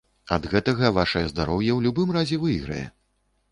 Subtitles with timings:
[0.29, 2.83] І ад гэтага вашае здароўе ў любым разе выйграе.